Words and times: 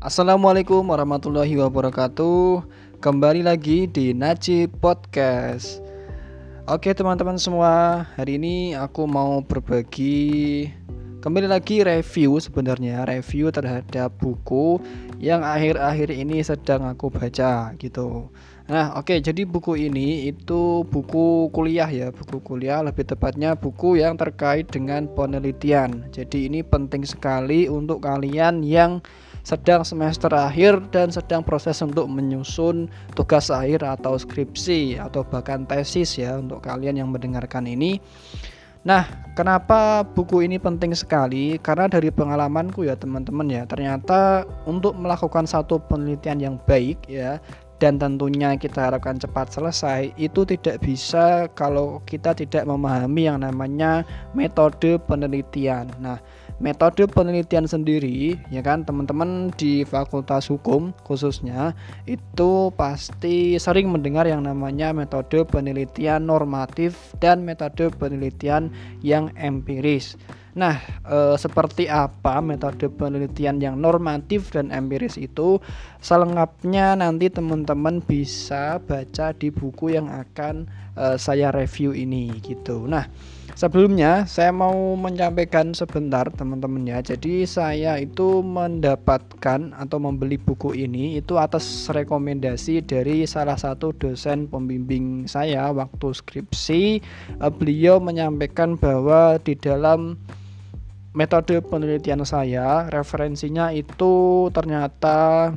Assalamualaikum 0.00 0.80
warahmatullahi 0.80 1.60
wabarakatuh. 1.60 2.64
Kembali 3.04 3.44
lagi 3.44 3.84
di 3.84 4.16
Najib 4.16 4.72
Podcast. 4.80 5.84
Oke 6.64 6.96
teman-teman 6.96 7.36
semua 7.36 8.08
Hari 8.16 8.40
ini 8.40 8.72
aku 8.72 9.04
mau 9.04 9.44
berbagi 9.44 10.72
Kembali 11.20 11.52
lagi 11.52 11.84
review 11.84 12.40
sebenarnya 12.40 13.04
Review 13.04 13.52
terhadap 13.52 14.16
buku 14.16 14.80
Yang 15.20 15.44
akhir-akhir 15.44 16.08
ini 16.16 16.40
sedang 16.40 16.88
aku 16.88 17.12
baca 17.12 17.76
gitu. 17.76 18.32
Nah 18.72 18.96
oke 18.96 19.20
jadi 19.20 19.44
buku 19.44 19.84
ini 19.84 20.32
itu 20.32 20.80
buku 20.88 21.52
kuliah 21.52 21.92
ya 21.92 22.08
Buku 22.08 22.40
kuliah 22.40 22.80
lebih 22.80 23.04
tepatnya 23.04 23.52
buku 23.52 24.00
yang 24.00 24.16
terkait 24.16 24.64
dengan 24.72 25.04
penelitian. 25.12 26.08
Jadi 26.08 26.48
ini 26.48 26.64
penting 26.64 27.04
sekali 27.04 27.68
untuk 27.68 28.00
kalian 28.00 28.64
yang 28.64 29.04
sedang 29.42 29.82
semester 29.86 30.30
akhir 30.32 30.92
dan 30.94 31.08
sedang 31.10 31.40
proses 31.44 31.80
untuk 31.80 32.06
menyusun 32.06 32.88
tugas 33.16 33.48
akhir 33.48 33.82
atau 33.82 34.16
skripsi 34.16 35.00
atau 35.00 35.24
bahkan 35.26 35.64
tesis 35.64 36.16
ya 36.20 36.38
untuk 36.38 36.64
kalian 36.64 37.00
yang 37.00 37.08
mendengarkan 37.08 37.64
ini. 37.64 37.98
Nah, 38.80 39.04
kenapa 39.36 40.00
buku 40.08 40.40
ini 40.48 40.56
penting 40.56 40.96
sekali? 40.96 41.60
Karena 41.60 41.84
dari 41.84 42.08
pengalamanku 42.08 42.88
ya 42.88 42.96
teman-teman 42.96 43.44
ya, 43.52 43.68
ternyata 43.68 44.48
untuk 44.64 44.96
melakukan 44.96 45.44
satu 45.44 45.76
penelitian 45.84 46.40
yang 46.40 46.56
baik 46.64 46.96
ya 47.04 47.36
dan 47.80 47.96
tentunya 47.96 48.56
kita 48.60 48.92
harapkan 48.92 49.16
cepat 49.16 49.52
selesai 49.56 50.12
itu 50.20 50.44
tidak 50.44 50.84
bisa 50.84 51.48
kalau 51.56 52.04
kita 52.04 52.36
tidak 52.36 52.68
memahami 52.68 53.28
yang 53.28 53.40
namanya 53.40 54.04
metode 54.36 55.00
penelitian. 55.08 55.88
Nah, 56.00 56.20
metode 56.60 57.08
penelitian 57.08 57.64
sendiri 57.64 58.36
ya 58.52 58.60
kan 58.60 58.84
teman-teman 58.84 59.48
di 59.56 59.82
Fakultas 59.88 60.52
Hukum 60.52 60.92
khususnya 61.08 61.72
itu 62.04 62.68
pasti 62.76 63.56
sering 63.56 63.88
mendengar 63.88 64.28
yang 64.28 64.44
namanya 64.44 64.92
metode 64.92 65.42
penelitian 65.48 66.28
normatif 66.28 67.16
dan 67.18 67.42
metode 67.42 67.88
penelitian 67.96 68.68
yang 69.00 69.32
empiris. 69.40 70.20
Nah, 70.50 70.82
e, 71.06 71.38
seperti 71.38 71.86
apa 71.86 72.42
metode 72.42 72.90
penelitian 72.90 73.62
yang 73.62 73.78
normatif 73.78 74.50
dan 74.50 74.74
empiris 74.74 75.14
itu? 75.14 75.62
Selengkapnya 76.02 76.98
nanti 76.98 77.30
teman-teman 77.30 78.02
bisa 78.02 78.82
baca 78.82 79.30
di 79.30 79.54
buku 79.54 79.94
yang 79.94 80.10
akan 80.10 80.66
e, 80.98 81.14
saya 81.22 81.54
review 81.54 81.94
ini 81.94 82.34
gitu. 82.42 82.82
Nah, 82.90 83.06
Sebelumnya 83.58 84.24
saya 84.30 84.54
mau 84.54 84.94
menyampaikan 84.94 85.74
sebentar 85.74 86.26
teman-teman 86.32 86.86
ya. 86.86 86.98
Jadi 87.02 87.44
saya 87.44 87.98
itu 87.98 88.40
mendapatkan 88.40 89.74
atau 89.74 89.98
membeli 89.98 90.38
buku 90.40 90.74
ini 90.74 91.18
itu 91.18 91.36
atas 91.36 91.88
rekomendasi 91.90 92.84
dari 92.86 93.26
salah 93.26 93.58
satu 93.58 93.92
dosen 93.94 94.46
pembimbing 94.46 95.26
saya 95.26 95.70
waktu 95.74 96.14
skripsi. 96.14 96.82
Eh, 97.40 97.52
beliau 97.52 97.98
menyampaikan 97.98 98.78
bahwa 98.78 99.36
di 99.42 99.58
dalam 99.58 100.16
metode 101.10 101.58
penelitian 101.66 102.22
saya 102.22 102.86
referensinya 102.86 103.74
itu 103.74 104.46
ternyata 104.54 105.50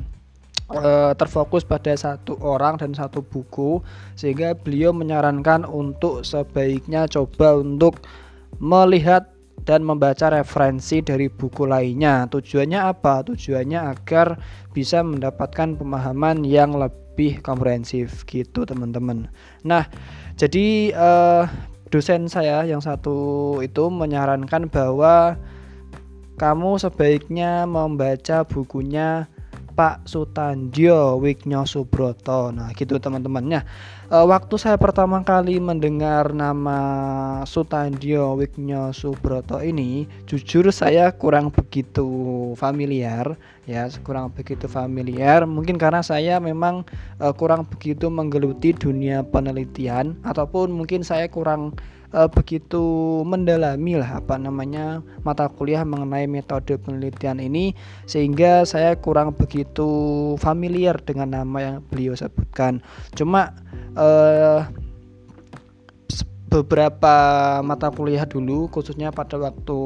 Eh, 0.64 1.12
terfokus 1.20 1.60
pada 1.60 1.92
satu 1.92 2.40
orang 2.40 2.80
dan 2.80 2.96
satu 2.96 3.20
buku 3.20 3.84
sehingga 4.16 4.56
beliau 4.56 4.96
menyarankan 4.96 5.68
untuk 5.68 6.24
sebaiknya 6.24 7.04
coba 7.04 7.60
untuk 7.60 8.00
melihat 8.56 9.28
dan 9.68 9.84
membaca 9.84 10.32
referensi 10.32 11.04
dari 11.04 11.28
buku 11.28 11.68
lainnya. 11.68 12.24
Tujuannya 12.32 12.80
apa? 12.80 13.20
Tujuannya 13.28 13.76
agar 13.76 14.40
bisa 14.72 15.04
mendapatkan 15.04 15.76
pemahaman 15.76 16.48
yang 16.48 16.72
lebih 16.80 17.44
komprehensif 17.44 18.24
gitu, 18.24 18.64
teman-teman. 18.64 19.28
Nah, 19.68 19.84
jadi 20.40 20.96
eh, 20.96 21.44
dosen 21.92 22.24
saya 22.32 22.64
yang 22.64 22.80
satu 22.80 23.60
itu 23.60 23.92
menyarankan 23.92 24.72
bahwa 24.72 25.36
kamu 26.40 26.80
sebaiknya 26.80 27.68
membaca 27.68 28.48
bukunya 28.48 29.28
Pak 29.74 30.06
Sutandio 30.06 31.18
Wigno 31.18 31.66
Subroto. 31.66 32.54
Nah, 32.54 32.70
gitu 32.78 33.02
teman-temannya. 33.02 33.66
E, 34.06 34.16
waktu 34.22 34.54
saya 34.54 34.78
pertama 34.78 35.26
kali 35.26 35.58
mendengar 35.58 36.30
nama 36.30 36.78
Sutandio 37.42 38.38
Wigno 38.38 38.94
Subroto 38.94 39.58
ini, 39.58 40.06
jujur 40.30 40.70
saya 40.70 41.10
kurang 41.10 41.50
begitu 41.50 42.06
familiar, 42.54 43.34
ya, 43.66 43.90
kurang 44.06 44.30
begitu 44.30 44.70
familiar. 44.70 45.42
Mungkin 45.42 45.74
karena 45.74 46.06
saya 46.06 46.38
memang 46.38 46.86
e, 47.18 47.26
kurang 47.34 47.66
begitu 47.66 48.06
menggeluti 48.06 48.70
dunia 48.78 49.26
penelitian 49.26 50.14
ataupun 50.22 50.70
mungkin 50.70 51.02
saya 51.02 51.26
kurang 51.26 51.74
uh, 52.14 52.30
begitu 52.30 52.80
mendalami 53.26 53.98
lah 53.98 54.22
apa 54.22 54.38
namanya 54.38 55.02
mata 55.26 55.50
kuliah 55.50 55.82
mengenai 55.82 56.30
metode 56.30 56.78
penelitian 56.78 57.42
ini 57.42 57.74
sehingga 58.06 58.62
saya 58.62 58.94
kurang 58.94 59.34
begitu 59.34 59.84
familiar 60.38 60.96
dengan 61.02 61.34
nama 61.34 61.58
yang 61.58 61.76
beliau 61.90 62.14
sebutkan. 62.14 62.78
Cuma 63.18 63.50
uh, 63.98 64.62
beberapa 66.54 67.16
mata 67.66 67.90
kuliah 67.90 68.22
dulu 68.22 68.70
khususnya 68.70 69.10
pada 69.10 69.34
waktu 69.34 69.80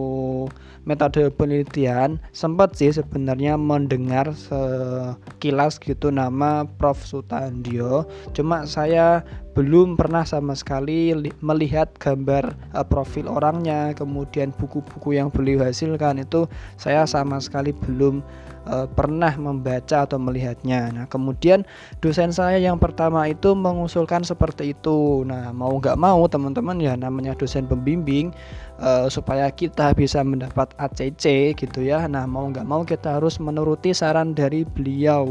metode 0.84 1.32
penelitian 1.32 2.20
sempat 2.36 2.76
sih 2.76 2.92
sebenarnya 2.92 3.56
mendengar 3.56 4.36
sekilas 4.36 5.80
gitu 5.80 6.12
nama 6.12 6.68
Prof 6.76 7.00
Sutandio 7.00 8.04
cuma 8.36 8.68
saya 8.68 9.24
belum 9.56 9.98
pernah 9.98 10.22
sama 10.22 10.54
sekali 10.54 11.12
melihat 11.40 11.90
gambar 11.96 12.54
uh, 12.76 12.86
profil 12.86 13.28
orangnya 13.30 13.96
kemudian 13.96 14.54
buku-buku 14.54 15.16
yang 15.16 15.32
beliau 15.32 15.64
hasilkan 15.64 16.22
itu 16.22 16.46
saya 16.76 17.04
sama 17.08 17.40
sekali 17.42 17.72
belum 17.72 18.22
uh, 18.68 18.86
pernah 18.92 19.32
membaca 19.34 20.04
atau 20.04 20.20
melihatnya. 20.20 20.92
Nah, 20.92 21.06
kemudian 21.08 21.64
dosen 22.04 22.30
saya 22.30 22.60
yang 22.60 22.76
pertama 22.76 23.24
itu 23.26 23.56
mengusulkan 23.56 24.22
seperti 24.22 24.76
itu. 24.76 25.24
Nah, 25.24 25.50
mau 25.56 25.72
nggak 25.80 25.96
mau 25.96 26.28
teman-teman 26.28 26.76
ya 26.78 26.94
namanya 26.94 27.32
dosen 27.34 27.64
pembimbing 27.64 28.30
uh, 28.78 29.08
supaya 29.08 29.48
kita 29.48 29.96
bisa 29.96 30.20
mendapat 30.20 30.70
ACC 30.76 31.56
gitu 31.56 31.82
ya. 31.82 32.04
Nah, 32.06 32.28
mau 32.28 32.46
nggak 32.46 32.68
mau 32.68 32.84
kita 32.84 33.18
harus 33.18 33.40
menuruti 33.40 33.96
saran 33.96 34.36
dari 34.36 34.62
beliau. 34.68 35.26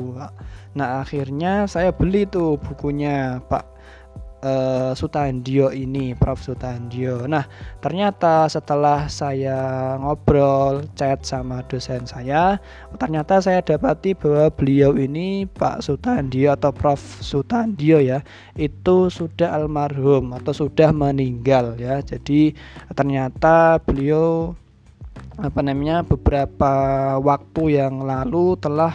Nah, 0.73 1.01
akhirnya 1.05 1.69
saya 1.69 1.94
beli 1.94 2.25
tuh 2.25 2.57
bukunya 2.57 3.39
Pak 3.45 3.77
uh, 4.44 4.92
Sutandio 4.94 5.74
ini, 5.74 6.14
Prof 6.14 6.42
Sutandio. 6.42 7.25
Nah, 7.25 7.46
ternyata 7.81 8.46
setelah 8.50 9.09
saya 9.09 9.96
ngobrol, 10.02 10.86
chat 10.98 11.24
sama 11.25 11.64
dosen 11.66 12.06
saya, 12.06 12.62
ternyata 12.97 13.40
saya 13.42 13.64
dapati 13.64 14.14
bahwa 14.14 14.50
beliau 14.53 14.94
ini 14.97 15.50
Pak 15.50 15.86
Sutandio 15.86 16.53
atau 16.53 16.70
Prof 16.74 17.00
Sutandio 17.22 18.02
ya, 18.02 18.22
itu 18.58 19.09
sudah 19.09 19.53
almarhum 19.58 20.34
atau 20.36 20.53
sudah 20.53 20.94
meninggal 20.94 21.78
ya. 21.80 22.02
Jadi 22.02 22.53
ternyata 22.94 23.81
beliau 23.81 24.53
apa 25.38 25.62
namanya 25.62 26.02
beberapa 26.02 26.74
waktu 27.22 27.78
yang 27.78 28.02
lalu 28.02 28.58
telah 28.58 28.94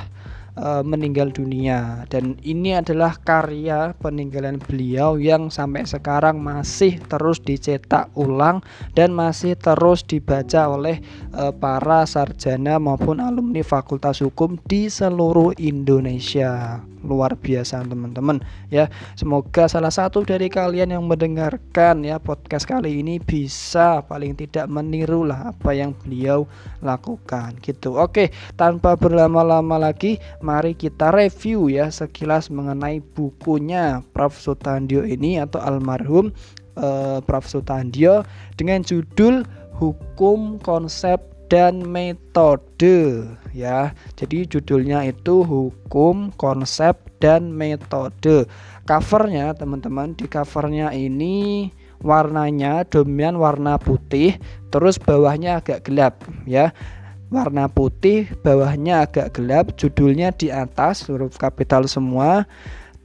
uh, 0.57 0.83
meninggal 0.85 1.33
dunia. 1.33 2.05
Dan 2.09 2.37
ini 2.45 2.77
adalah 2.77 3.17
karya 3.21 3.97
peninggalan 3.99 4.61
beliau 4.61 5.17
yang 5.17 5.49
sampai 5.49 5.85
sekarang 5.89 6.41
masih 6.41 7.01
terus 7.09 7.41
dicetak 7.41 8.13
ulang 8.19 8.61
dan 8.93 9.13
masih 9.13 9.57
terus 9.57 10.05
dibaca 10.05 10.69
oleh 10.69 11.01
uh, 11.33 11.53
para 11.53 12.05
sarjana 12.05 12.77
maupun 12.77 13.21
alumni 13.23 13.65
Fakultas 13.65 14.21
Hukum 14.21 14.59
di 14.69 14.89
seluruh 14.89 15.57
Indonesia. 15.61 16.83
Luar 17.03 17.35
biasa 17.35 17.83
teman-teman 17.83 18.39
ya. 18.71 18.87
Semoga 19.19 19.67
salah 19.67 19.91
satu 19.91 20.23
dari 20.23 20.47
kalian 20.47 20.95
yang 20.95 21.03
mendengarkan 21.03 22.07
ya 22.07 22.23
podcast 22.23 22.63
kali 22.63 23.03
ini 23.03 23.19
bisa 23.19 24.07
paling 24.07 24.39
tidak 24.39 24.71
meniru 24.71 25.27
lah 25.27 25.51
apa 25.51 25.75
yang 25.75 25.99
beliau 25.99 26.47
lakukan 26.79 27.59
gitu. 27.59 27.99
Oke 27.99 28.31
tanpa 28.55 28.95
berlama-lama 28.95 29.83
lagi 29.83 30.23
mari 30.43 30.75
kita 30.77 31.15
review 31.15 31.71
ya 31.71 31.89
sekilas 31.89 32.51
mengenai 32.51 33.01
bukunya 33.01 34.03
Prof 34.13 34.35
Sutandio 34.37 35.07
ini 35.07 35.39
atau 35.39 35.63
almarhum 35.63 36.35
uh, 36.77 37.23
Prof 37.23 37.47
Sutandio 37.47 38.27
dengan 38.59 38.83
judul 38.83 39.47
hukum 39.79 40.61
konsep 40.61 41.33
dan 41.53 41.85
metode 41.85 43.29
ya. 43.53 43.93
Jadi 44.17 44.49
judulnya 44.49 45.05
itu 45.05 45.45
hukum, 45.45 46.33
konsep 46.41 46.97
dan 47.21 47.53
metode. 47.53 48.49
Covernya 48.89 49.53
teman-teman 49.53 50.17
di 50.17 50.25
covernya 50.25 50.97
ini 50.97 51.69
warnanya 52.01 52.89
dominan 52.89 53.37
warna 53.37 53.77
putih, 53.77 54.41
terus 54.73 54.97
bawahnya 54.97 55.61
agak 55.61 55.85
gelap 55.85 56.25
ya. 56.49 56.73
Warna 57.33 57.65
putih, 57.67 58.29
bawahnya 58.45 59.09
agak 59.09 59.41
gelap, 59.41 59.73
judulnya 59.81 60.31
di 60.37 60.53
atas 60.53 61.09
huruf 61.09 61.41
kapital 61.41 61.89
semua. 61.89 62.45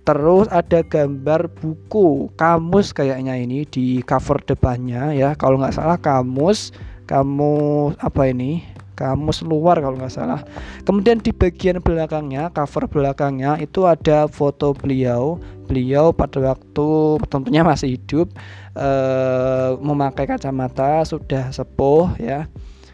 Terus 0.03 0.47
ada 0.51 0.83
gambar 0.87 1.51
buku 1.51 2.31
kamus 2.39 2.95
kayaknya 2.95 3.39
ini 3.39 3.67
di 3.67 4.03
cover 4.03 4.39
depannya 4.43 5.11
ya. 5.15 5.35
Kalau 5.35 5.59
nggak 5.59 5.75
salah 5.75 5.99
kamus, 5.99 6.75
kamus 7.07 7.95
apa 7.99 8.31
ini? 8.31 8.63
Kamus 8.95 9.43
luar 9.43 9.83
kalau 9.83 9.99
nggak 9.99 10.15
salah. 10.15 10.41
Kemudian 10.87 11.19
di 11.19 11.35
bagian 11.35 11.83
belakangnya, 11.83 12.49
cover 12.55 12.87
belakangnya 12.87 13.59
itu 13.59 13.83
ada 13.83 14.31
foto 14.31 14.71
beliau. 14.71 15.43
Beliau 15.67 16.15
pada 16.15 16.39
waktu 16.55 17.19
tentunya 17.27 17.67
masih 17.67 17.99
hidup, 17.99 18.31
eh, 18.79 19.75
memakai 19.83 20.23
kacamata, 20.23 21.03
sudah 21.03 21.51
sepuh 21.51 22.15
ya. 22.15 22.47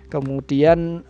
Kemudian 0.09 1.06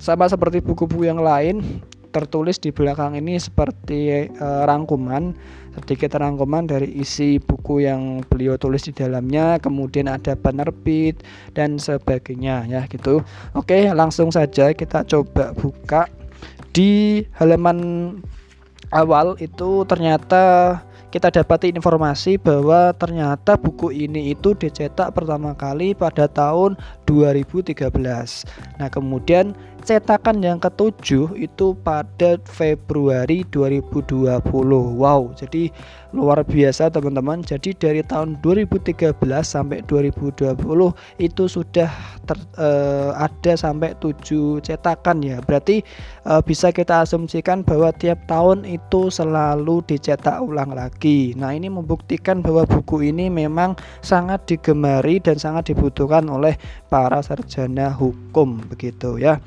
sama 0.00 0.24
seperti 0.26 0.64
buku-buku 0.64 1.04
yang 1.04 1.20
lain, 1.20 1.84
tertulis 2.10 2.58
di 2.58 2.74
belakang 2.74 3.14
ini 3.14 3.38
seperti 3.38 4.32
uh, 4.40 4.66
rangkuman 4.66 5.32
sedikit 5.70 6.18
rangkuman 6.18 6.66
dari 6.66 6.90
isi 6.98 7.38
buku 7.38 7.86
yang 7.86 8.26
beliau 8.26 8.58
tulis 8.58 8.82
di 8.82 8.90
dalamnya 8.90 9.62
kemudian 9.62 10.10
ada 10.10 10.34
penerbit 10.34 11.22
dan 11.54 11.78
sebagainya 11.78 12.66
ya 12.66 12.82
gitu 12.90 13.22
oke 13.54 13.94
langsung 13.94 14.34
saja 14.34 14.74
kita 14.74 15.06
coba 15.06 15.54
buka 15.54 16.10
di 16.74 17.22
halaman 17.38 18.18
awal 18.90 19.38
itu 19.38 19.86
ternyata 19.86 20.78
kita 21.10 21.26
dapati 21.26 21.74
informasi 21.74 22.38
bahwa 22.38 22.94
ternyata 22.94 23.58
buku 23.58 23.90
ini 23.90 24.30
itu 24.30 24.54
dicetak 24.54 25.10
pertama 25.10 25.58
kali 25.58 25.90
pada 25.90 26.30
tahun 26.30 26.78
2013. 27.10 27.82
Nah, 28.78 28.88
kemudian 28.88 29.50
cetakan 29.82 30.44
yang 30.44 30.58
ketujuh 30.60 31.34
itu 31.36 31.76
pada 31.80 32.36
Februari 32.46 33.42
2020 33.48 34.38
wow 35.00 35.32
jadi 35.34 35.72
luar 36.12 36.42
biasa 36.42 36.90
teman-teman. 36.90 37.42
Jadi 37.42 37.74
dari 37.74 38.02
tahun 38.02 38.38
2013 38.42 39.14
sampai 39.42 39.82
2020 39.86 40.58
itu 41.22 41.44
sudah 41.46 41.90
ter, 42.26 42.38
uh, 42.58 43.14
ada 43.16 43.52
sampai 43.54 43.94
7 43.98 44.62
cetakan 44.62 45.22
ya. 45.22 45.38
Berarti 45.42 45.82
uh, 46.26 46.42
bisa 46.42 46.74
kita 46.74 47.06
asumsikan 47.06 47.62
bahwa 47.62 47.94
tiap 47.94 48.26
tahun 48.26 48.66
itu 48.66 49.10
selalu 49.10 49.82
dicetak 49.86 50.42
ulang 50.42 50.74
lagi. 50.74 51.34
Nah 51.38 51.54
ini 51.54 51.70
membuktikan 51.70 52.42
bahwa 52.42 52.66
buku 52.66 53.10
ini 53.10 53.30
memang 53.30 53.78
sangat 54.02 54.46
digemari 54.50 55.22
dan 55.22 55.38
sangat 55.38 55.72
dibutuhkan 55.74 56.26
oleh 56.26 56.58
para 56.90 57.22
sarjana 57.22 57.94
hukum 57.94 58.58
begitu 58.66 59.16
ya 59.20 59.38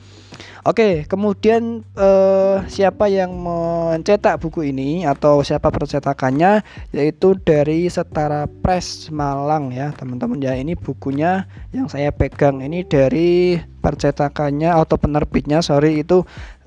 Oke, 0.64 1.04
kemudian 1.08 1.84
eh, 1.98 2.58
siapa 2.72 3.12
yang 3.12 3.36
mencetak 3.36 4.40
buku 4.40 4.72
ini 4.72 5.04
atau 5.04 5.44
siapa 5.44 5.68
percetakannya 5.70 6.64
yaitu 6.96 7.36
dari 7.36 7.92
Setara 7.92 8.48
Press 8.48 9.12
Malang 9.12 9.76
ya, 9.76 9.92
teman-teman 9.94 10.40
ya. 10.40 10.56
Ini 10.56 10.80
bukunya 10.80 11.46
yang 11.76 11.92
saya 11.92 12.16
pegang 12.16 12.64
ini 12.64 12.88
dari 12.88 13.60
percetakannya 13.84 14.72
atau 14.72 14.96
penerbitnya 14.96 15.60
sorry 15.60 16.02
itu 16.02 16.24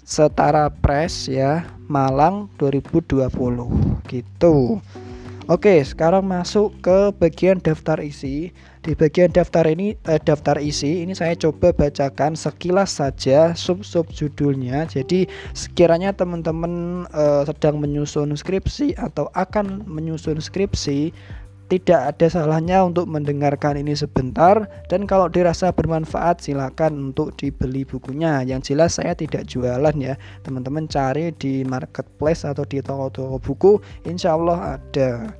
Setara 0.06 0.68
Press 0.70 1.26
ya, 1.26 1.66
Malang 1.88 2.52
2020 2.60 3.32
gitu. 4.06 4.78
Oke, 5.46 5.78
sekarang 5.86 6.26
masuk 6.26 6.74
ke 6.82 7.14
bagian 7.22 7.62
daftar 7.62 8.02
isi. 8.02 8.50
Di 8.86 8.94
bagian 8.94 9.34
daftar 9.34 9.66
ini 9.66 9.98
eh, 10.06 10.22
daftar 10.22 10.62
isi 10.62 11.02
ini 11.02 11.10
saya 11.10 11.34
coba 11.34 11.74
bacakan 11.74 12.38
sekilas 12.38 13.02
saja 13.02 13.50
sub-sub 13.58 14.06
judulnya. 14.14 14.86
Jadi 14.86 15.26
sekiranya 15.58 16.14
teman-teman 16.14 17.02
eh, 17.10 17.42
sedang 17.50 17.82
menyusun 17.82 18.38
skripsi 18.38 18.94
atau 18.94 19.26
akan 19.34 19.82
menyusun 19.90 20.38
skripsi, 20.38 21.10
tidak 21.66 22.14
ada 22.14 22.30
salahnya 22.30 22.86
untuk 22.86 23.10
mendengarkan 23.10 23.74
ini 23.74 23.98
sebentar. 23.98 24.70
Dan 24.86 25.10
kalau 25.10 25.26
dirasa 25.26 25.74
bermanfaat 25.74 26.46
silakan 26.46 27.10
untuk 27.10 27.34
dibeli 27.34 27.82
bukunya. 27.82 28.46
Yang 28.46 28.70
jelas 28.70 29.02
saya 29.02 29.18
tidak 29.18 29.50
jualan 29.50 29.98
ya. 29.98 30.14
Teman-teman 30.46 30.86
cari 30.86 31.34
di 31.34 31.66
marketplace 31.66 32.46
atau 32.46 32.62
di 32.62 32.78
toko-toko 32.78 33.42
buku 33.42 33.72
insya 34.06 34.38
Allah 34.38 34.78
ada 34.78 35.34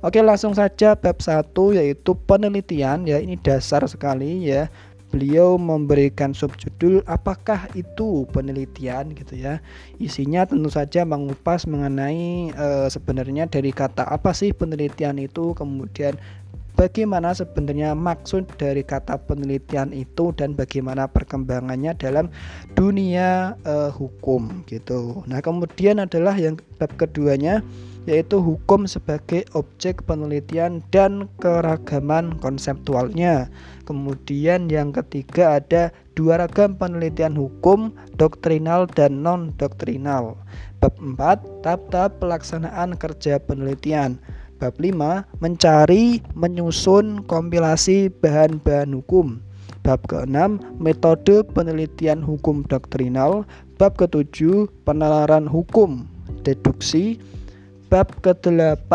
Oke 0.00 0.20
langsung 0.24 0.56
saja 0.56 0.96
bab 0.96 1.18
1 1.20 1.50
yaitu 1.76 2.16
penelitian. 2.28 3.04
Ya 3.04 3.20
ini 3.20 3.36
dasar 3.40 3.84
sekali 3.84 4.48
ya. 4.48 4.72
Beliau 5.10 5.58
memberikan 5.58 6.30
subjudul 6.30 7.02
apakah 7.10 7.66
itu 7.74 8.30
penelitian? 8.30 9.10
gitu 9.10 9.34
ya. 9.34 9.58
Isinya 9.98 10.46
tentu 10.46 10.70
saja 10.70 11.02
mengupas 11.02 11.66
mengenai 11.66 12.54
e, 12.54 12.66
sebenarnya 12.86 13.50
dari 13.50 13.74
kata 13.74 14.06
apa 14.06 14.30
sih 14.30 14.54
penelitian 14.54 15.18
itu 15.18 15.50
kemudian 15.58 16.14
bagaimana 16.78 17.34
sebenarnya 17.34 17.98
maksud 17.98 18.46
dari 18.54 18.86
kata 18.86 19.18
penelitian 19.26 19.90
itu 19.90 20.32
dan 20.32 20.54
bagaimana 20.54 21.10
perkembangannya 21.10 21.92
dalam 21.98 22.30
dunia 22.78 23.58
e, 23.66 23.90
hukum 23.90 24.62
gitu. 24.70 25.26
Nah 25.26 25.42
kemudian 25.42 26.00
adalah 26.00 26.38
yang 26.38 26.54
bab 26.78 26.94
keduanya 26.94 27.66
yaitu 28.08 28.40
hukum 28.40 28.88
sebagai 28.88 29.44
objek 29.52 30.04
penelitian 30.08 30.80
dan 30.94 31.28
keragaman 31.40 32.36
konseptualnya. 32.40 33.52
Kemudian 33.84 34.70
yang 34.70 34.94
ketiga 34.94 35.60
ada 35.60 35.90
dua 36.16 36.40
ragam 36.40 36.76
penelitian 36.78 37.36
hukum, 37.36 37.92
doktrinal 38.16 38.88
dan 38.88 39.20
non-doktrinal. 39.20 40.38
Bab 40.80 40.96
4, 40.96 41.64
tahap-tahap 41.66 42.24
pelaksanaan 42.24 42.96
kerja 42.96 43.36
penelitian. 43.36 44.16
Bab 44.56 44.76
5, 44.80 45.28
mencari, 45.40 46.24
menyusun, 46.32 47.24
kompilasi 47.28 48.08
bahan-bahan 48.20 48.96
hukum. 48.96 49.44
Bab 49.80 50.04
ke-6, 50.08 50.60
metode 50.76 51.40
penelitian 51.56 52.20
hukum 52.20 52.64
doktrinal. 52.68 53.48
Bab 53.80 53.96
ke-7, 53.96 54.68
penalaran 54.84 55.48
hukum, 55.48 56.04
deduksi. 56.44 57.16
Bab 57.90 58.06
ke-8 58.22 58.86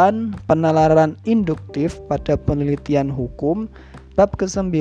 penalaran 0.47 1.19
induktif 1.27 1.99
pada 2.07 2.39
penelitian 2.39 3.11
hukum. 3.11 3.67
Bab 4.15 4.31
ke-9 4.39 4.71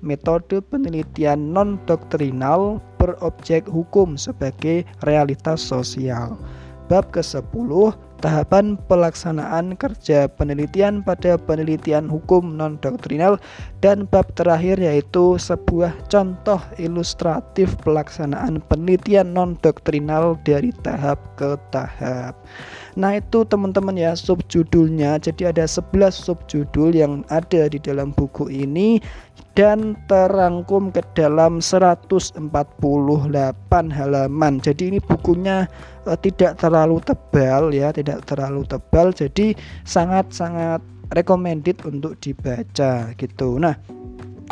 metode 0.00 0.64
penelitian 0.72 1.52
non-doktrinal 1.52 2.80
berobjek 2.96 3.68
hukum 3.68 4.16
sebagai 4.16 4.88
realitas 5.04 5.60
sosial. 5.60 6.40
Bab 6.88 7.12
ke-10 7.12 7.92
tahapan 8.24 8.80
pelaksanaan 8.88 9.76
kerja 9.76 10.32
penelitian 10.40 11.04
pada 11.04 11.36
penelitian 11.36 12.08
hukum 12.08 12.56
non-doktrinal. 12.56 13.36
Dan 13.84 14.08
bab 14.08 14.24
terakhir 14.40 14.80
yaitu 14.80 15.36
sebuah 15.36 15.92
contoh 16.08 16.64
ilustratif 16.80 17.76
pelaksanaan 17.84 18.64
penelitian 18.72 19.36
non-doktrinal 19.36 20.40
dari 20.48 20.72
tahap 20.80 21.20
ke 21.36 21.60
tahap. 21.68 22.32
Nah 22.98 23.18
itu 23.18 23.46
teman-teman 23.46 23.94
ya 23.94 24.12
subjudulnya. 24.16 25.20
Jadi 25.22 25.50
ada 25.50 25.66
11 25.68 26.10
subjudul 26.10 26.96
yang 26.96 27.22
ada 27.30 27.70
di 27.70 27.78
dalam 27.78 28.10
buku 28.14 28.50
ini 28.50 29.02
Dan 29.50 29.98
terangkum 30.06 30.94
ke 30.94 31.02
dalam 31.18 31.58
148 31.58 32.38
halaman. 33.90 34.52
Jadi 34.62 34.82
ini 34.94 34.98
bukunya 35.02 35.66
eh, 36.06 36.18
tidak 36.22 36.62
terlalu 36.62 37.02
tebal 37.02 37.74
ya 37.74 37.90
Tidak 37.90 38.24
terlalu 38.30 38.62
tebal. 38.66 39.10
Jadi 39.10 39.58
sangat-sangat 39.82 40.80
recommended 41.10 41.82
untuk 41.82 42.14
dibaca 42.22 43.10
gitu. 43.18 43.58
Nah 43.58 43.74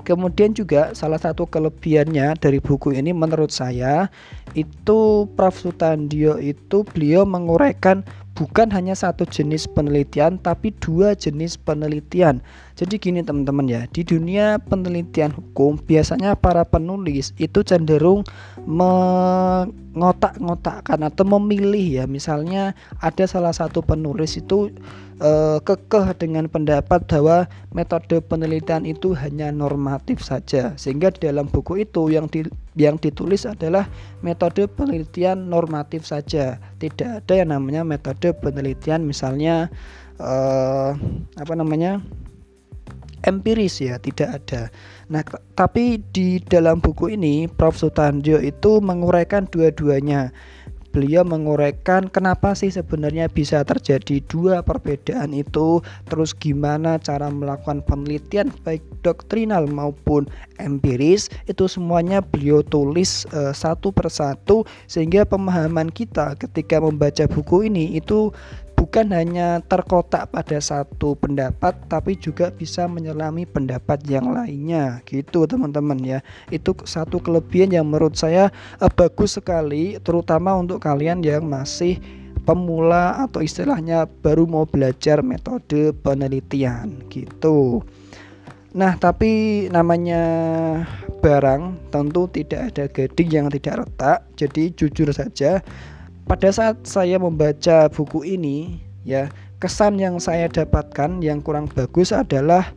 Kemudian 0.07 0.55
juga 0.55 0.95
salah 0.95 1.19
satu 1.19 1.45
kelebihannya 1.45 2.39
dari 2.39 2.63
buku 2.63 2.95
ini 2.95 3.11
menurut 3.11 3.51
saya 3.51 4.07
itu 4.55 5.27
Prof. 5.35 5.59
Sutandio 5.59 6.39
itu 6.39 6.87
beliau 6.87 7.27
menguraikan 7.27 8.07
bukan 8.39 8.71
hanya 8.71 8.95
satu 8.95 9.27
jenis 9.27 9.67
penelitian 9.67 10.39
tapi 10.39 10.71
dua 10.79 11.19
jenis 11.19 11.59
penelitian. 11.59 12.39
Jadi 12.79 13.03
gini 13.03 13.27
teman-teman 13.27 13.67
ya, 13.67 13.91
di 13.91 14.07
dunia 14.07 14.63
penelitian 14.63 15.35
hukum 15.35 15.83
biasanya 15.83 16.39
para 16.39 16.63
penulis 16.63 17.35
itu 17.43 17.67
cenderung 17.67 18.23
mengotak-ngotakkan 18.63 21.03
atau 21.03 21.27
memilih 21.27 21.99
ya. 21.99 22.07
Misalnya 22.07 22.79
ada 23.03 23.27
salah 23.27 23.51
satu 23.51 23.83
penulis 23.83 24.39
itu 24.39 24.71
eh, 25.23 25.59
kekeh 25.63 26.15
dengan 26.19 26.47
pendapat 26.47 27.05
bahwa 27.11 27.47
metode 27.75 28.23
penelitian 28.25 28.87
itu 28.87 29.15
hanya 29.15 29.51
normatif 29.51 30.23
saja. 30.23 30.75
Sehingga 30.79 31.15
di 31.15 31.29
dalam 31.31 31.47
buku 31.51 31.83
itu 31.83 32.11
yang 32.11 32.27
di 32.31 32.47
yang 32.79 32.97
ditulis 32.99 33.43
adalah 33.47 33.91
metode 34.23 34.67
penelitian 34.71 35.51
normatif 35.51 36.07
saja. 36.07 36.63
Tidak 36.79 37.23
ada 37.25 37.35
yang 37.35 37.51
namanya 37.55 37.83
metode 37.83 38.35
penelitian 38.39 39.05
misalnya 39.07 39.71
eh, 40.19 40.91
apa 41.39 41.55
namanya? 41.55 42.03
empiris 43.27 43.83
ya, 43.83 43.99
tidak 43.99 44.43
ada. 44.43 44.71
Nah, 45.11 45.25
tapi 45.57 45.99
di 46.15 46.39
dalam 46.39 46.79
buku 46.79 47.17
ini 47.17 47.49
Prof 47.49 47.75
Sutandio 47.81 48.39
itu 48.39 48.79
menguraikan 48.79 49.49
dua-duanya 49.49 50.31
beliau 50.99 51.23
menguraikan 51.23 52.11
kenapa 52.11 52.59
sih 52.59 52.75
sebenarnya 52.75 53.31
bisa 53.31 53.63
terjadi 53.63 54.19
dua 54.27 54.67
perbedaan 54.67 55.31
itu? 55.31 55.79
Terus 56.11 56.35
gimana 56.35 56.99
cara 56.99 57.31
melakukan 57.31 57.87
penelitian 57.87 58.51
baik 58.67 58.83
doktrinal 59.07 59.71
maupun 59.71 60.27
empiris? 60.59 61.31
Itu 61.47 61.71
semuanya 61.71 62.19
beliau 62.19 62.67
tulis 62.67 63.31
uh, 63.31 63.55
satu 63.55 63.95
persatu 63.95 64.67
sehingga 64.91 65.23
pemahaman 65.23 65.87
kita 65.95 66.35
ketika 66.35 66.83
membaca 66.83 67.31
buku 67.31 67.71
ini 67.71 67.95
itu 67.95 68.35
bukan 68.79 69.11
hanya 69.11 69.59
terkotak 69.67 70.31
pada 70.31 70.63
satu 70.63 71.19
pendapat 71.19 71.75
tapi 71.91 72.15
juga 72.15 72.55
bisa 72.55 72.87
menyelami 72.87 73.43
pendapat 73.43 74.07
yang 74.07 74.31
lainnya. 74.31 75.03
Gitu 75.03 75.51
teman-teman 75.51 75.99
ya. 75.99 76.19
Itu 76.55 76.79
satu 76.87 77.19
kelebihan 77.19 77.75
yang 77.75 77.91
menurut 77.91 78.15
saya 78.15 78.55
eh, 78.79 78.93
bagus 78.95 79.35
sekali 79.35 79.99
terutama 79.99 80.55
untuk 80.55 80.79
kalian 80.79 81.27
yang 81.27 81.43
masih 81.51 81.99
pemula 82.47 83.19
atau 83.27 83.43
istilahnya 83.43 84.07
baru 84.23 84.47
mau 84.47 84.63
belajar 84.63 85.27
metode 85.27 85.91
penelitian. 86.01 87.03
Gitu. 87.11 87.83
Nah, 88.79 88.95
tapi 88.95 89.67
namanya 89.75 90.23
barang 91.19 91.91
tentu 91.91 92.31
tidak 92.31 92.71
ada 92.73 92.85
gading 92.87 93.29
yang 93.29 93.47
tidak 93.51 93.83
retak. 93.83 94.19
Jadi 94.39 94.71
jujur 94.77 95.11
saja 95.11 95.59
pada 96.29 96.53
saat 96.53 96.77
saya 96.85 97.17
membaca 97.17 97.89
buku 97.89 98.37
ini 98.37 98.85
ya 99.01 99.33
kesan 99.59 99.97
yang 99.97 100.21
saya 100.21 100.47
dapatkan 100.47 101.25
yang 101.25 101.41
kurang 101.41 101.67
bagus 101.73 102.13
adalah 102.13 102.69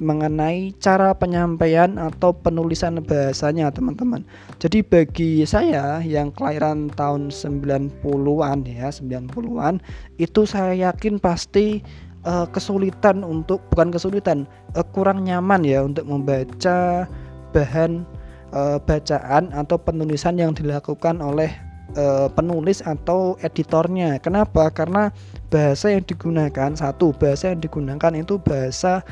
mengenai 0.00 0.72
cara 0.80 1.12
penyampaian 1.12 2.00
atau 2.00 2.32
penulisan 2.32 3.04
bahasanya 3.04 3.68
teman-teman. 3.68 4.24
Jadi 4.56 4.80
bagi 4.80 5.44
saya 5.44 6.00
yang 6.00 6.32
kelahiran 6.32 6.88
tahun 6.96 7.28
90-an 7.28 8.58
ya, 8.64 8.88
90-an 8.88 9.84
itu 10.16 10.48
saya 10.48 10.72
yakin 10.88 11.20
pasti 11.20 11.84
uh, 12.24 12.48
kesulitan 12.48 13.20
untuk 13.20 13.60
bukan 13.68 13.92
kesulitan, 13.92 14.48
uh, 14.72 14.86
kurang 14.96 15.28
nyaman 15.28 15.68
ya 15.68 15.84
untuk 15.84 16.08
membaca 16.08 17.04
bahan 17.52 18.08
uh, 18.56 18.80
bacaan 18.80 19.52
atau 19.52 19.76
penulisan 19.76 20.40
yang 20.40 20.56
dilakukan 20.56 21.20
oleh 21.20 21.52
uh, 21.96 22.28
penulis 22.30 22.82
atau 22.82 23.38
editornya. 23.40 24.18
Kenapa? 24.20 24.68
Karena 24.70 25.10
bahasa 25.48 25.90
yang 25.90 26.04
digunakan 26.06 26.70
satu 26.74 27.14
bahasa 27.16 27.54
yang 27.54 27.60
digunakan 27.62 28.12
itu 28.14 28.38
bahasa 28.42 29.02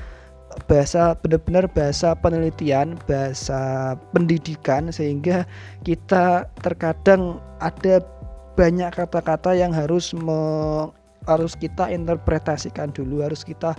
bahasa 0.67 1.15
benar-benar 1.21 1.69
bahasa 1.71 2.17
penelitian, 2.19 2.97
bahasa 3.07 3.95
pendidikan 4.11 4.91
sehingga 4.91 5.45
kita 5.85 6.49
terkadang 6.65 7.39
ada 7.63 8.03
banyak 8.59 8.91
kata-kata 8.91 9.55
yang 9.55 9.71
harus 9.71 10.11
me, 10.11 10.41
harus 11.29 11.53
kita 11.53 11.93
interpretasikan 11.93 12.89
dulu, 12.91 13.21
harus 13.21 13.45
kita 13.45 13.77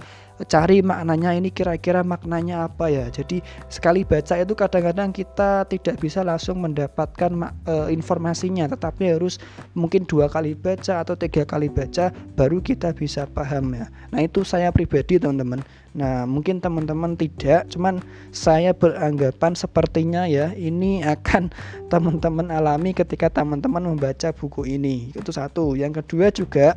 cari 0.47 0.79
maknanya 0.79 1.35
ini 1.35 1.51
kira-kira 1.51 2.05
maknanya 2.05 2.69
apa 2.69 2.87
ya. 2.87 3.11
Jadi 3.11 3.43
sekali 3.67 4.07
baca 4.07 4.39
itu 4.39 4.53
kadang-kadang 4.55 5.11
kita 5.11 5.67
tidak 5.67 5.99
bisa 5.99 6.23
langsung 6.23 6.63
mendapatkan 6.63 7.51
e, 7.67 7.91
informasinya, 7.91 8.69
tetapi 8.71 9.17
harus 9.19 9.41
mungkin 9.75 10.07
dua 10.07 10.31
kali 10.31 10.55
baca 10.55 11.03
atau 11.03 11.17
tiga 11.19 11.43
kali 11.43 11.67
baca 11.67 12.13
baru 12.37 12.63
kita 12.63 12.95
bisa 12.95 13.27
paham 13.27 13.75
ya. 13.75 13.91
Nah 14.15 14.23
itu 14.23 14.45
saya 14.47 14.71
pribadi 14.71 15.19
teman-teman. 15.19 15.59
Nah 15.97 16.23
mungkin 16.29 16.61
teman-teman 16.61 17.17
tidak, 17.17 17.67
cuman 17.73 17.99
saya 18.29 18.71
beranggapan 18.71 19.57
sepertinya 19.57 20.29
ya 20.29 20.53
ini 20.53 21.01
akan 21.03 21.51
teman-teman 21.91 22.53
alami 22.53 22.95
ketika 22.95 23.27
teman-teman 23.27 23.83
membaca 23.83 24.31
buku 24.31 24.69
ini. 24.69 25.11
Itu 25.11 25.33
satu. 25.33 25.75
Yang 25.75 26.05
kedua 26.05 26.31
juga 26.31 26.67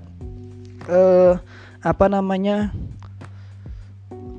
eh, 0.89 1.35
apa 1.83 2.07
namanya 2.07 2.71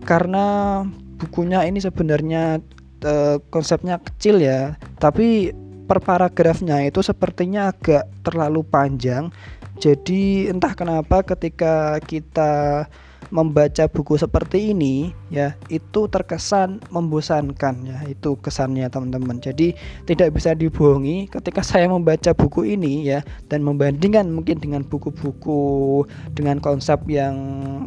karena 0.04 0.82
bukunya 1.20 1.64
ini 1.64 1.80
sebenarnya 1.80 2.60
eh, 3.04 3.38
konsepnya 3.52 4.00
kecil 4.00 4.40
ya 4.44 4.76
tapi 5.00 5.56
per 5.84 6.00
paragrafnya 6.00 6.80
itu 6.88 7.04
sepertinya 7.04 7.70
agak 7.70 8.08
terlalu 8.24 8.64
panjang. 8.64 9.30
Jadi 9.78 10.48
entah 10.48 10.72
kenapa 10.74 11.22
ketika 11.28 12.00
kita 12.00 12.88
membaca 13.30 13.88
buku 13.88 14.20
seperti 14.20 14.76
ini 14.76 15.16
ya 15.32 15.56
itu 15.70 16.10
terkesan 16.10 16.84
membosankan 16.92 17.76
ya 17.86 17.98
itu 18.10 18.36
kesannya 18.40 18.90
teman-teman. 18.90 19.40
Jadi 19.40 19.78
tidak 20.10 20.36
bisa 20.36 20.58
dibohongi 20.58 21.30
ketika 21.30 21.62
saya 21.70 21.88
membaca 21.88 22.34
buku 22.36 22.76
ini 22.76 23.08
ya 23.08 23.22
dan 23.48 23.64
membandingkan 23.64 24.28
mungkin 24.28 24.60
dengan 24.60 24.84
buku-buku 24.84 26.04
dengan 26.34 26.60
konsep 26.60 27.00
yang 27.08 27.36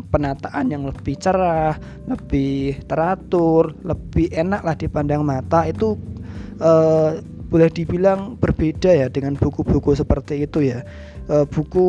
penataan 0.08 0.70
yang 0.72 0.86
lebih 0.86 1.18
cerah 1.18 1.76
lebih 2.06 2.78
teratur 2.86 3.74
lebih 3.82 4.30
enak 4.32 4.62
lah 4.62 4.76
dipandang 4.78 5.26
mata 5.26 5.66
itu 5.66 5.98
uh, 6.60 7.18
boleh 7.46 7.70
dibilang 7.70 8.34
berbeda 8.36 8.90
ya 8.90 9.06
dengan 9.06 9.38
buku-buku 9.38 9.94
seperti 9.94 10.44
itu 10.44 10.66
ya. 10.66 10.82
Uh, 11.30 11.46
buku 11.46 11.88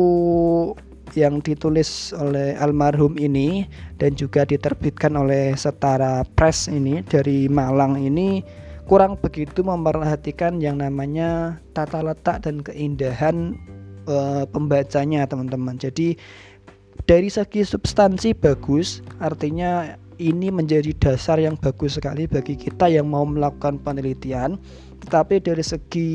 yang 1.14 1.40
ditulis 1.40 2.10
oleh 2.16 2.58
almarhum 2.58 3.16
ini 3.16 3.64
dan 3.96 4.16
juga 4.18 4.44
diterbitkan 4.44 5.14
oleh 5.16 5.54
Setara 5.54 6.26
Press 6.36 6.68
ini 6.68 7.00
dari 7.06 7.46
Malang 7.48 7.96
ini 7.96 8.42
kurang 8.88 9.20
begitu 9.20 9.60
memperhatikan 9.60 10.64
yang 10.64 10.80
namanya 10.80 11.60
tata 11.76 12.00
letak 12.00 12.40
dan 12.48 12.64
keindahan 12.64 13.52
e, 14.08 14.48
pembacanya 14.48 15.28
teman-teman. 15.28 15.76
Jadi 15.76 16.16
dari 17.04 17.28
segi 17.28 17.68
substansi 17.68 18.32
bagus, 18.32 19.04
artinya 19.20 19.96
ini 20.18 20.50
menjadi 20.50 20.90
dasar 20.98 21.38
yang 21.38 21.54
bagus 21.54 22.00
sekali 22.00 22.26
bagi 22.26 22.58
kita 22.58 22.90
yang 22.90 23.12
mau 23.12 23.22
melakukan 23.28 23.78
penelitian. 23.84 24.58
Tetapi 25.06 25.38
dari 25.38 25.62
segi 25.62 26.10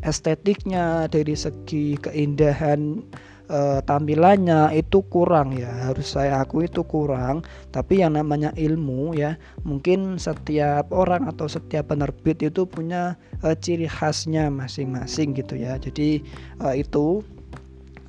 estetiknya, 0.00 1.10
dari 1.12 1.36
segi 1.36 2.00
keindahan 2.00 3.04
e, 3.48 3.80
tampilannya 3.84 4.72
itu 4.76 5.04
kurang 5.08 5.56
ya. 5.56 5.90
Harus 5.90 6.16
saya 6.16 6.40
akui 6.40 6.68
itu 6.68 6.84
kurang. 6.84 7.44
Tapi 7.70 8.00
yang 8.00 8.16
namanya 8.16 8.54
ilmu 8.56 9.16
ya 9.16 9.36
mungkin 9.66 10.16
setiap 10.16 10.88
orang 10.94 11.28
atau 11.28 11.48
setiap 11.48 11.92
penerbit 11.92 12.40
itu 12.40 12.64
punya 12.64 13.18
e, 13.44 13.52
ciri 13.58 13.88
khasnya 13.88 14.48
masing-masing 14.48 15.36
gitu 15.36 15.58
ya. 15.58 15.76
Jadi 15.76 16.22
e, 16.60 16.66
itu 16.78 17.20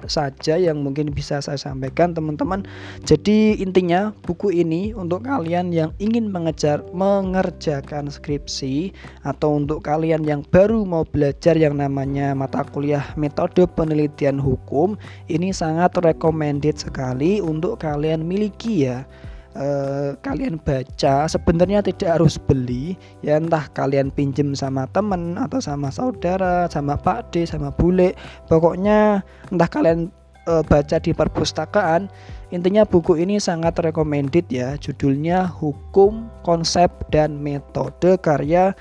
saja 0.05 0.59
yang 0.59 0.83
mungkin 0.83 1.11
bisa 1.11 1.39
saya 1.39 1.55
sampaikan 1.55 2.11
teman-teman. 2.11 2.67
Jadi 3.07 3.57
intinya 3.59 4.11
buku 4.23 4.51
ini 4.51 4.91
untuk 4.91 5.23
kalian 5.23 5.71
yang 5.71 5.95
ingin 5.97 6.29
mengejar 6.29 6.83
mengerjakan 6.91 8.11
skripsi 8.11 8.91
atau 9.23 9.59
untuk 9.59 9.83
kalian 9.87 10.27
yang 10.27 10.41
baru 10.51 10.83
mau 10.83 11.07
belajar 11.07 11.55
yang 11.55 11.79
namanya 11.79 12.35
mata 12.35 12.67
kuliah 12.67 13.03
metode 13.15 13.65
penelitian 13.73 14.37
hukum 14.37 14.99
ini 15.31 15.55
sangat 15.55 15.95
recommended 16.03 16.75
sekali 16.75 17.39
untuk 17.39 17.81
kalian 17.81 18.23
miliki 18.27 18.87
ya 18.87 19.07
eh, 19.55 20.11
kalian 20.19 20.59
baca 20.61 21.25
sebenarnya 21.25 21.81
tidak 21.81 22.19
harus 22.19 22.35
beli 22.35 22.99
ya. 23.23 23.39
Entah 23.39 23.65
kalian 23.71 24.11
pinjem 24.11 24.53
sama 24.53 24.85
temen 24.91 25.39
atau 25.39 25.63
sama 25.63 25.89
saudara 25.89 26.67
sama 26.69 26.99
pak 26.99 27.31
D 27.31 27.47
sama 27.47 27.71
bule. 27.71 28.13
Pokoknya 28.51 29.23
entah 29.49 29.69
kalian 29.71 30.11
eh, 30.45 30.63
baca 30.67 30.97
di 30.99 31.11
perpustakaan 31.15 32.11
intinya 32.53 32.85
buku 32.85 33.17
ini 33.17 33.41
sangat 33.41 33.79
recommended 33.81 34.45
ya. 34.51 34.77
Judulnya 34.77 35.47
hukum 35.49 36.29
konsep 36.45 36.91
dan 37.09 37.39
metode 37.39 38.19
karya 38.21 38.75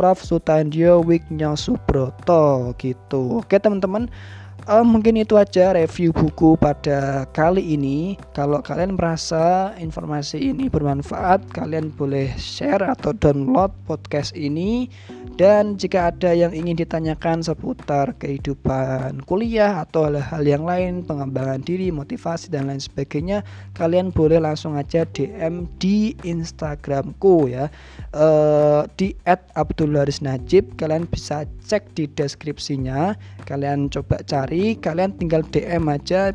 Prof. 0.00 0.24
Sutandio 0.24 1.04
Wignya 1.04 1.52
Subroto 1.60 2.72
gitu. 2.80 3.44
Oke 3.44 3.60
teman-teman 3.60 4.08
uh, 4.66 4.84
mungkin 4.84 5.16
itu 5.16 5.38
aja 5.38 5.72
review 5.72 6.10
buku 6.10 6.58
pada 6.58 7.28
kali 7.36 7.62
ini. 7.78 8.18
Kalau 8.34 8.58
kalian 8.60 8.98
merasa 8.98 9.72
informasi 9.78 10.52
ini 10.52 10.66
bermanfaat, 10.66 11.54
kalian 11.54 11.94
boleh 11.94 12.28
share 12.36 12.82
atau 12.82 13.14
download 13.14 13.72
podcast 13.86 14.34
ini. 14.34 14.90
Dan 15.38 15.80
jika 15.80 16.12
ada 16.12 16.36
yang 16.36 16.52
ingin 16.52 16.76
ditanyakan 16.76 17.40
seputar 17.40 18.12
kehidupan 18.20 19.24
kuliah 19.24 19.80
atau 19.86 20.10
hal-hal 20.10 20.44
yang 20.44 20.68
lain, 20.68 21.00
pengembangan 21.06 21.64
diri, 21.64 21.88
motivasi 21.88 22.52
dan 22.52 22.68
lain 22.68 22.82
sebagainya, 22.82 23.40
kalian 23.72 24.12
boleh 24.12 24.36
langsung 24.42 24.76
aja 24.76 25.08
DM 25.08 25.64
di 25.80 26.12
Instagramku 26.26 27.48
ya. 27.48 27.72
Uh, 28.12 28.84
di 28.98 29.16
@abdulharisnajib 29.56 30.76
kalian 30.76 31.06
bisa 31.06 31.46
cek 31.64 31.94
di 31.94 32.10
deskripsinya. 32.10 33.14
Kalian 33.46 33.88
coba 33.88 34.20
cari 34.26 34.49
kalian 34.82 35.14
tinggal 35.14 35.46
DM 35.46 35.86
aja 35.86 36.34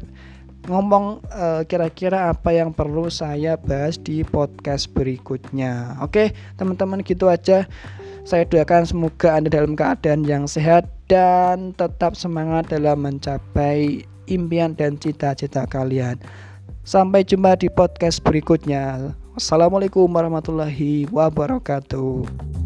ngomong 0.65 1.21
uh, 1.29 1.61
kira-kira 1.65 2.33
apa 2.33 2.49
yang 2.49 2.73
perlu 2.73 3.07
saya 3.09 3.57
bahas 3.57 4.01
di 4.01 4.25
podcast 4.25 4.89
berikutnya. 4.91 5.97
Oke, 6.01 6.33
teman-teman 6.57 7.05
gitu 7.05 7.29
aja. 7.29 7.69
Saya 8.25 8.41
doakan 8.49 8.89
semoga 8.89 9.37
Anda 9.37 9.53
dalam 9.53 9.77
keadaan 9.77 10.25
yang 10.25 10.49
sehat 10.49 10.89
dan 11.05 11.77
tetap 11.77 12.17
semangat 12.17 12.73
dalam 12.73 13.05
mencapai 13.05 14.01
impian 14.25 14.73
dan 14.73 14.97
cita-cita 14.97 15.69
kalian. 15.69 16.17
Sampai 16.81 17.21
jumpa 17.21 17.57
di 17.57 17.69
podcast 17.69 18.21
berikutnya. 18.25 19.13
Assalamualaikum 19.37 20.09
warahmatullahi 20.09 21.05
wabarakatuh. 21.13 22.64